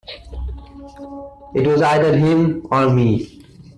[1.53, 3.39] It was either him or me.